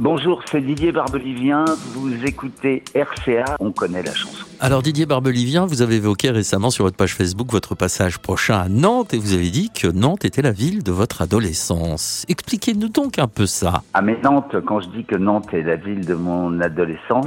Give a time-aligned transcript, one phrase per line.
[0.00, 1.64] Bonjour, c'est Didier Barbelivien.
[1.92, 4.46] Vous écoutez RCA, on connaît la chanson.
[4.60, 8.68] Alors Didier Barbelivien, vous avez évoqué récemment sur votre page Facebook votre passage prochain à
[8.68, 12.24] Nantes et vous avez dit que Nantes était la ville de votre adolescence.
[12.28, 13.82] Expliquez-nous donc un peu ça.
[13.92, 17.26] Ah mais Nantes, quand je dis que Nantes est la ville de mon adolescence,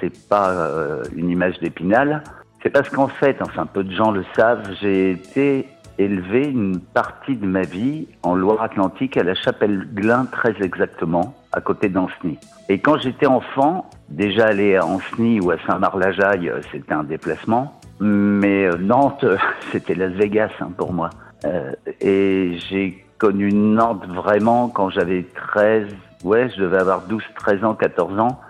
[0.00, 2.24] c'est pas euh, une image d'épinal.
[2.62, 5.66] C'est parce qu'en fait, enfin peu de gens le savent, j'ai été
[5.98, 11.60] élevé une partie de ma vie en Loire-Atlantique à la Chapelle Glin très exactement, à
[11.60, 12.38] côté d'Anceny.
[12.68, 17.80] Et quand j'étais enfant, déjà aller à Anceny ou à Saint-Marc-la-Jaille, euh, c'était un déplacement.
[18.00, 19.24] Mais euh, Nantes,
[19.72, 21.10] c'était Las Vegas hein, pour moi.
[21.44, 25.88] Euh, et j'ai connu Nantes vraiment quand j'avais 13,
[26.24, 28.40] ouais, je devais avoir 12, 13 ans, 14 ans.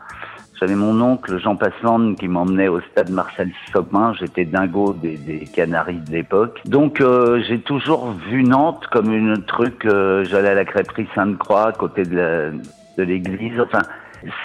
[0.60, 4.12] J'avais mon oncle Jean Passland qui m'emmenait au stade Marcel Sopin.
[4.20, 6.60] J'étais dingo des, des Canaries de l'époque.
[6.66, 9.86] Donc euh, j'ai toujours vu Nantes comme une truc.
[9.86, 12.52] Euh, J'allais à la crêperie Sainte-Croix, à côté de
[12.98, 13.60] l'église.
[13.60, 13.82] Enfin,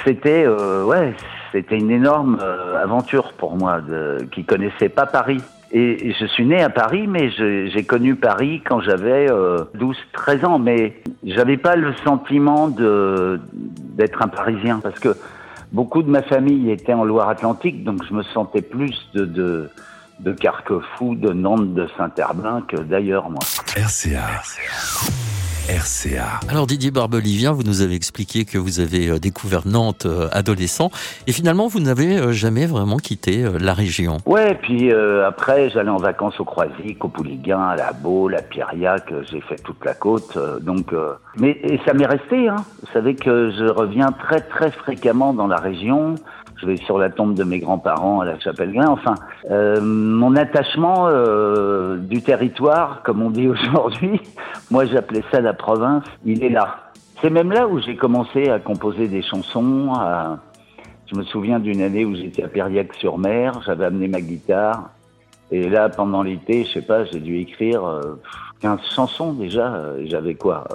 [0.04, 1.14] c'était euh, ouais,
[1.52, 5.42] c'était une énorme euh, aventure pour moi, de, qui connaissait pas Paris.
[5.72, 10.60] Et je suis né à Paris, mais j'ai connu Paris quand j'avais 12-13 ans.
[10.60, 15.18] Mais j'avais pas le sentiment de d'être un Parisien parce que
[15.76, 19.70] Beaucoup de ma famille était en Loire-Atlantique, donc je me sentais plus de, de,
[20.22, 23.42] de Carquefou, de Nantes, de Saint-Herblain que d'ailleurs, moi.
[23.76, 24.42] RCA.
[25.68, 26.42] RCA.
[26.48, 30.92] Alors Didier Barbelivien, vous nous avez expliqué que vous avez euh, découvert Nantes euh, adolescent
[31.26, 34.18] et finalement vous n'avez euh, jamais vraiment quitté la région.
[34.28, 34.92] Ouais, puis
[35.26, 39.56] après j'allais en vacances au Croisic, au Pouliguen, à la Baule, à Pierriac, j'ai fait
[39.56, 40.94] toute la côte, donc
[41.38, 42.48] mais et ça m'est resté.
[42.48, 42.58] Hein.
[42.82, 46.16] Vous savez que je reviens très très fréquemment dans la région
[46.62, 48.88] je vais sur la tombe de mes grands-parents à la Chapelle-Grain.
[48.88, 49.16] Enfin,
[49.52, 54.22] euh, mon attachement euh, du territoire, comme on dit aujourd'hui,
[54.72, 56.92] moi j'appelais ça la province, il est là.
[57.22, 59.92] C'est même là où j'ai commencé à composer des chansons.
[61.12, 64.90] Je me souviens d'une année où j'étais à Périac-sur-Mer, j'avais amené ma guitare.
[65.52, 68.20] Et là, pendant l'été, je sais pas, j'ai dû écrire euh,
[68.62, 69.74] 15 chansons déjà.
[69.74, 70.68] Euh, j'avais quoi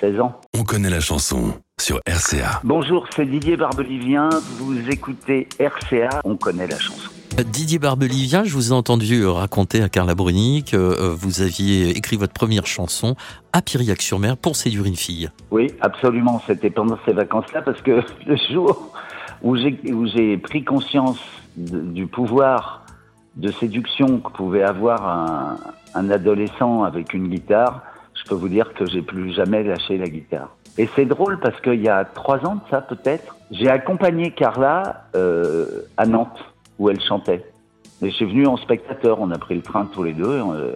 [0.00, 0.40] 16 euh, ans.
[0.56, 2.60] On connaît la chanson sur RCA.
[2.64, 4.28] Bonjour, c'est Didier Barbelivien.
[4.58, 7.10] Vous écoutez RCA, on connaît la chanson.
[7.36, 12.16] Didier Barbelivien, je vous ai entendu raconter à Carla Bruni que euh, vous aviez écrit
[12.16, 13.14] votre première chanson
[13.52, 15.30] à Piriac-sur-Mer pour séduire une fille.
[15.50, 16.42] Oui, absolument.
[16.46, 18.92] C'était pendant ces vacances-là parce que le jour
[19.42, 21.18] où j'ai pris conscience
[21.56, 22.86] du pouvoir
[23.36, 25.58] de séduction que pouvait avoir un,
[25.94, 27.82] un adolescent avec une guitare,
[28.14, 30.50] je peux vous dire que j'ai plus jamais lâché la guitare.
[30.78, 35.04] Et c'est drôle parce qu'il y a trois ans de ça peut-être, j'ai accompagné Carla
[35.16, 36.38] euh, à Nantes
[36.78, 37.44] où elle chantait.
[38.00, 40.24] Mais je suis venu en spectateur, on a pris le train tous les deux.
[40.24, 40.74] Euh,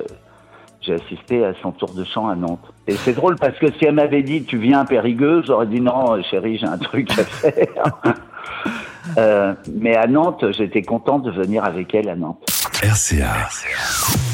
[0.80, 2.72] j'ai assisté à son tour de chant à Nantes.
[2.88, 5.80] Et c'est drôle parce que si elle m'avait dit tu viens à Périgueux, j'aurais dit
[5.80, 8.00] non chérie j'ai un truc à faire.
[9.18, 12.44] euh, mais à Nantes, j'étais content de venir avec elle à Nantes.
[12.82, 13.46] RCA.
[13.46, 14.31] RCA.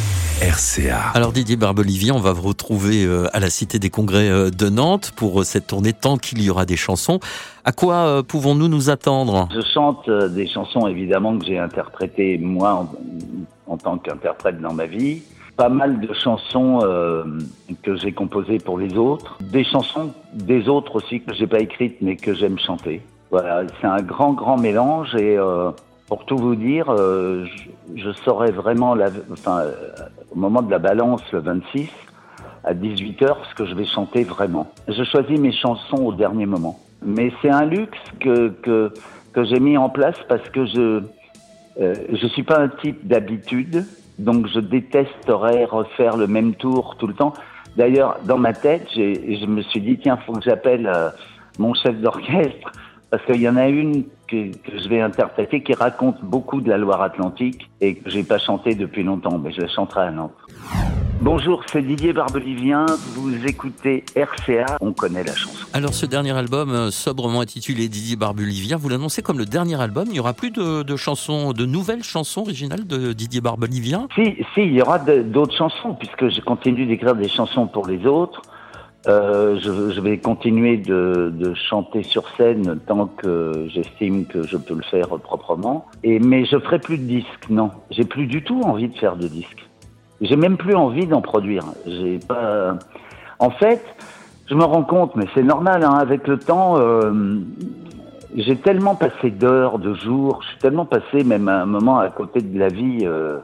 [1.15, 4.69] Alors Didier Barbelivien, on va vous retrouver euh, à la Cité des Congrès euh, de
[4.69, 7.19] Nantes pour euh, cette tournée tant qu'il y aura des chansons.
[7.65, 9.49] À quoi pouvons-nous nous attendre?
[9.55, 12.89] Je chante des chansons évidemment que j'ai interprétées moi
[13.67, 15.23] en, tant qu'interprète dans ma vie.
[15.57, 16.81] Pas mal de chansons
[17.83, 19.39] que j'ai composées pour les autres.
[19.41, 23.03] Des chansons des autres aussi que j'ai pas écrites mais que j'aime chanter.
[23.31, 25.37] Voilà, c'est un grand grand mélange et
[26.09, 27.45] pour tout vous dire, euh,
[27.95, 29.73] je, je, saurai vraiment, la, enfin, euh,
[30.31, 31.89] au moment de la balance, le 26,
[32.65, 34.67] à 18h, ce que je vais chanter vraiment.
[34.89, 36.79] Je choisis mes chansons au dernier moment.
[37.05, 38.93] Mais c'est un luxe que, que,
[39.45, 41.01] j'ai mis en place parce que je
[41.81, 43.87] euh, je suis pas un type d'habitude,
[44.19, 47.33] donc je détesterais refaire le même tour tout le temps.
[47.77, 51.11] D'ailleurs, dans ma tête, je me suis dit, tiens, faut que j'appelle euh,
[51.61, 52.73] mon chef d'orchestre
[53.11, 56.69] parce qu'il y en a une que, que, je vais interpréter qui raconte beaucoup de
[56.69, 60.33] la Loire-Atlantique et que j'ai pas chanté depuis longtemps, mais je la chanterai à Nantes.
[61.21, 62.87] Bonjour, c'est Didier Barbelivien.
[63.15, 64.77] Vous écoutez RCA.
[64.81, 65.67] On connaît la chanson.
[65.73, 70.05] Alors, ce dernier album, euh, sobrement intitulé Didier Barbelivien, vous l'annoncez comme le dernier album.
[70.07, 74.07] Il n'y aura plus de, de, chansons, de nouvelles chansons originales de Didier Barbelivien?
[74.15, 78.07] Si, si, il y aura d'autres chansons, puisque je continue d'écrire des chansons pour les
[78.07, 78.43] autres.
[79.07, 84.83] Euh, je, vais continuer de, chanter sur scène tant que j'estime que je peux le
[84.83, 85.87] faire proprement.
[86.05, 87.71] Mais je ferai plus de disques, non.
[87.91, 89.69] J'ai plus du tout envie de faire de disques.
[90.21, 91.65] J'ai même plus envie d'en produire.
[93.39, 93.83] En fait,
[94.47, 95.85] je me rends compte, mais c'est normal.
[95.85, 97.13] Hein, avec le temps, euh,
[98.35, 100.41] j'ai tellement passé d'heures, de jours.
[100.43, 103.39] Je suis tellement passé, même à un moment à côté de la vie, euh,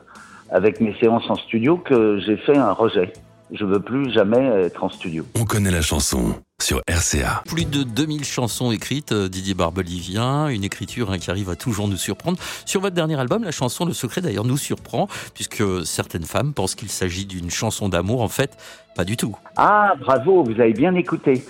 [0.51, 3.13] avec mes séances en studio, que j'ai fait un rejet
[3.55, 5.25] je veux plus jamais être en studio.
[5.39, 7.43] On connaît la chanson sur RCA.
[7.47, 11.89] Plus de 2000 chansons écrites, euh, Didier Barbelivien, une écriture hein, qui arrive à toujours
[11.89, 12.39] nous surprendre.
[12.65, 16.75] Sur votre dernier album, la chanson Le Secret d'ailleurs nous surprend, puisque certaines femmes pensent
[16.75, 18.23] qu'il s'agit d'une chanson d'amour.
[18.23, 18.57] En fait,
[18.97, 19.37] pas du tout.
[19.57, 21.45] Ah, bravo, vous avez bien écouté.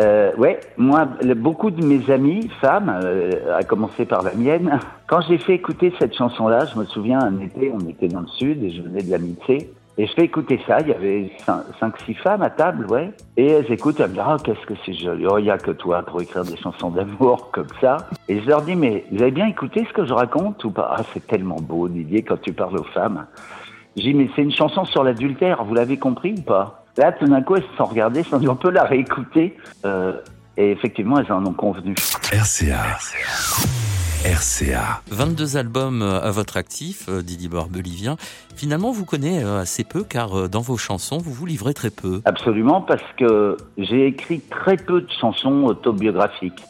[0.00, 5.20] Euh, ouais, moi, beaucoup de mes amis, femmes, euh, à commencer par la mienne, quand
[5.22, 8.62] j'ai fait écouter cette chanson-là, je me souviens, un été, on était dans le sud
[8.62, 9.70] et je venais de l'amitié.
[10.00, 13.12] Et je fais écouter ça, il y avait 5-6 femmes à table, ouais.
[13.36, 15.58] Et elles écoutent, elles me disent, oh, qu'est-ce que c'est joli, oh, il n'y a
[15.58, 17.98] que toi pour écrire des chansons d'amour comme ça.
[18.26, 20.94] Et je leur dis, mais vous avez bien écouté ce que je raconte ou pas?
[20.96, 23.26] Ah, c'est tellement beau, Didier, quand tu parles aux femmes.
[23.94, 26.82] J'ai dit, mais c'est une chanson sur l'adultère, vous l'avez compris ou pas?
[26.96, 28.84] Là, tout d'un coup, elles se sont regardées, elles se sont dit, on peut la
[28.84, 29.54] réécouter.
[29.84, 30.14] Euh,
[30.56, 31.94] et effectivement, elles en ont convenu.
[32.32, 32.96] RCA.
[32.96, 33.79] RCA.
[35.10, 38.16] 22 albums euh, à votre actif, euh, Didier Barbelivien.
[38.54, 42.20] Finalement, vous connaissez assez peu car dans vos chansons, vous vous livrez très peu.
[42.24, 46.62] Absolument, parce que j'ai écrit très peu de chansons autobiographiques.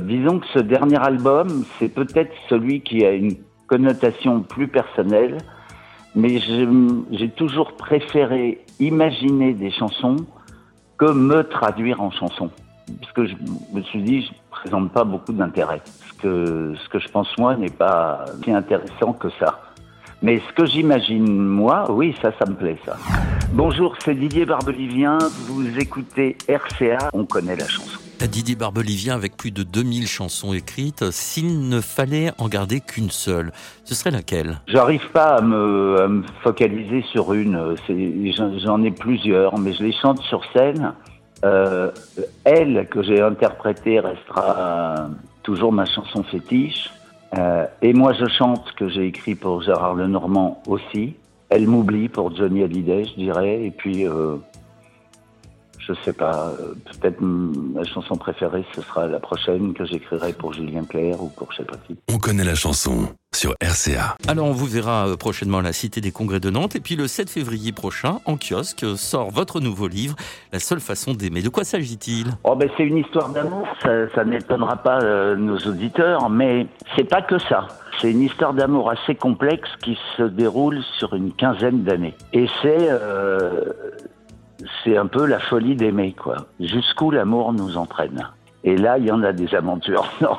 [0.00, 3.36] disons que ce dernier album, c'est peut-être celui qui a une
[3.66, 5.38] connotation plus personnelle
[6.14, 6.38] mais
[7.10, 10.16] j'ai toujours préféré imaginer des chansons
[10.98, 12.50] que me traduire en chansons.
[13.00, 13.34] Parce que je
[13.72, 15.80] me suis dit, je ne présente pas beaucoup d'intérêt.
[16.08, 19.60] Ce que, ce que je pense moi n'est pas si intéressant que ça.
[20.22, 22.96] Mais ce que j'imagine moi, oui, ça, ça me plaît, ça.
[23.52, 25.18] Bonjour, c'est Didier Barbelivien.
[25.46, 27.10] Vous écoutez RCA.
[27.12, 27.98] On connaît la chanson.
[28.28, 31.10] Didier Barbelivien avec plus de 2000 chansons écrites.
[31.10, 33.52] S'il ne fallait en garder qu'une seule,
[33.84, 34.60] ce serait laquelle?
[34.68, 37.74] J'arrive pas à me, focaliser sur une.
[38.64, 40.92] J'en ai plusieurs, mais je les chante sur scène.
[41.44, 41.90] Euh,
[42.44, 45.08] elle, que j'ai interprétée, restera
[45.42, 46.90] toujours ma chanson fétiche.
[47.36, 51.14] Euh, et moi, je chante, que j'ai écrit pour Gérard Lenormand aussi.
[51.48, 53.64] Elle m'oublie pour Johnny Hallyday, je dirais.
[53.64, 54.36] Et puis, euh,
[55.86, 60.52] je sais pas, euh, peut-être ma chanson préférée, ce sera la prochaine que j'écrirai pour
[60.52, 61.96] Julien Clerc ou pour je sais pas qui.
[62.12, 64.16] On connaît la chanson sur RCA.
[64.28, 66.96] Alors on vous verra euh, prochainement à la Cité des Congrès de Nantes et puis
[66.96, 70.14] le 7 février prochain en kiosque sort votre nouveau livre
[70.52, 71.42] La seule façon d'aimer.
[71.42, 72.26] De quoi s'agit-il?
[72.44, 77.22] Oh ben c'est une histoire d'amour, ça, n'étonnera pas euh, nos auditeurs, mais c'est pas
[77.22, 77.66] que ça.
[78.00, 82.14] C'est une histoire d'amour assez complexe qui se déroule sur une quinzaine d'années.
[82.32, 82.88] Et c'est
[84.82, 86.46] c'est un peu la folie d'aimer, quoi.
[86.60, 88.28] Jusqu'où l'amour nous entraîne.
[88.64, 90.38] Et là, il y en a des aventures dans,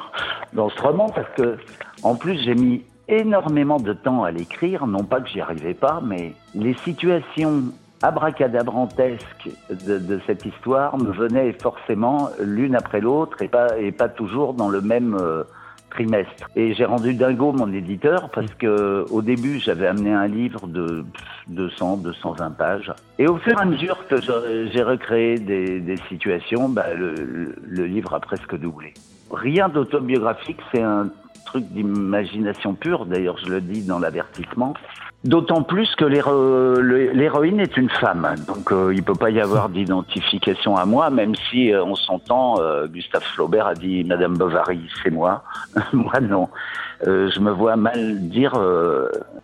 [0.53, 1.57] dans ce roman parce que,
[2.03, 6.01] en plus, j'ai mis énormément de temps à l'écrire, non pas que j'y arrivais pas,
[6.03, 7.63] mais les situations
[8.01, 14.53] abracadabrantesques de, cette histoire me venaient forcément l'une après l'autre et pas, et pas toujours
[14.53, 15.43] dans le même euh,
[16.55, 21.05] Et j'ai rendu dingo mon éditeur parce que au début, j'avais amené un livre de
[21.47, 22.91] 200, 220 pages.
[23.19, 28.19] Et au fur et à mesure que j'ai recréé des, situations, bah, le livre a
[28.19, 28.93] presque doublé.
[29.31, 31.09] Rien d'autobiographique, c'est un
[31.45, 33.05] truc d'imagination pure.
[33.05, 34.73] D'ailleurs, je le dis dans l'avertissement.
[35.23, 40.75] D'autant plus que l'héroïne est une femme, donc euh, il peut pas y avoir d'identification
[40.75, 42.59] à moi, même si euh, on s'entend.
[42.59, 45.43] Euh, Gustave Flaubert a dit Madame Bovary, c'est moi.
[45.93, 46.49] moi non.
[47.05, 48.53] je me vois mal dire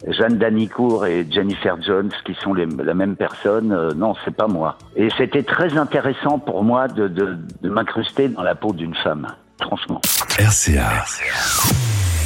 [0.06, 3.94] Jeanne Danicourt et Jennifer Jones, qui sont la même personne.
[3.96, 4.78] non, c'est pas moi.
[4.98, 9.28] Et c'était très intéressant pour moi de m'incruster dans la peau d'une femme,
[9.62, 10.02] franchement.
[10.40, 11.06] RCA.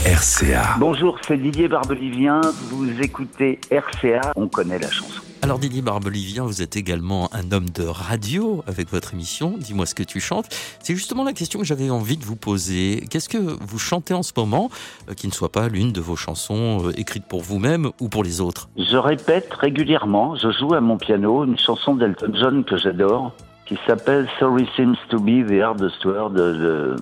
[0.06, 0.76] RCA.
[0.80, 2.42] Bonjour, c'est Didier Barbelivien.
[2.70, 4.34] Vous écoutez RCA.
[4.36, 5.22] On connaît la chanson.
[5.42, 9.94] Alors Didier Barbelivien, vous êtes également un homme de radio avec votre émission Dis-moi ce
[9.94, 10.46] que tu chantes.
[10.82, 13.04] C'est justement la question que j'avais envie de vous poser.
[13.10, 14.70] Qu'est-ce que vous chantez en ce moment
[15.10, 18.24] euh, qui ne soit pas l'une de vos chansons euh, écrites pour vous-même ou pour
[18.24, 18.70] les autres?
[18.78, 23.78] Je répète régulièrement, je joue à mon piano une chanson d'Elton John que j'adore qui
[23.88, 26.32] s'appelle Sorry Seems to Be the Hardest Word.
[26.32, 26.96] De,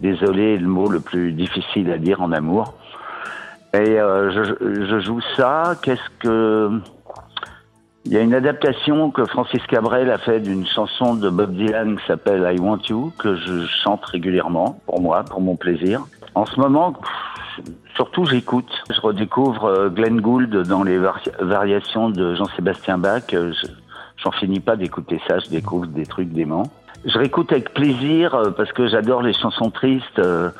[0.00, 2.74] désolé, le mot le plus difficile à dire en amour.
[3.74, 5.74] Et euh, je, joue ça.
[5.82, 6.80] Qu'est-ce que
[8.04, 11.96] il y a une adaptation que Francis Cabrel a fait d'une chanson de Bob Dylan
[11.96, 16.02] qui s'appelle I Want You que je chante régulièrement pour moi, pour mon plaisir.
[16.34, 16.94] En ce moment,
[17.94, 18.70] surtout j'écoute.
[18.90, 20.98] Je redécouvre euh, Glenn Gould dans les
[21.40, 23.22] variations de Jean-Sébastien Bach.
[24.22, 25.38] J'en finis pas d'écouter ça.
[25.38, 26.70] Je découvre des trucs déments.
[27.04, 30.18] Je réécoute avec plaisir euh, parce que j'adore les chansons tristes.
[30.18, 30.50] Euh,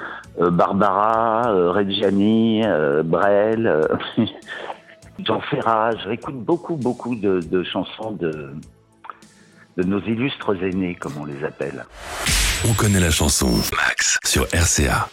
[0.40, 1.42] euh, Barbara,
[1.72, 2.62] Reggiani,
[3.04, 3.86] Brel,
[5.24, 5.90] Jean Ferrat.
[6.02, 8.50] Je réécoute beaucoup, beaucoup de, chansons de,
[9.76, 11.84] de nos illustres aînés, comme on les appelle.
[12.68, 15.08] On connaît la chanson Max sur RCA.